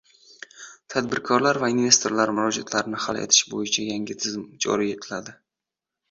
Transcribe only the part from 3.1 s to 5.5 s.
etish bo‘yicha yangi tizim joriy etiladi